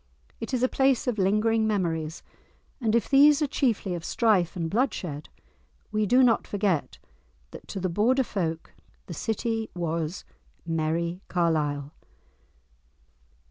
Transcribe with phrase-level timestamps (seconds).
[0.39, 2.23] It is a place of lingering memories,
[2.79, 5.29] and if these are chiefly of strife and bloodshed
[5.91, 6.97] we do not forget
[7.51, 8.73] that to the Border folk
[9.05, 10.25] the city was
[10.65, 11.93] "Merrie Carlisle."